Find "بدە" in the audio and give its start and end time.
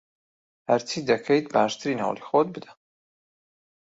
2.55-2.71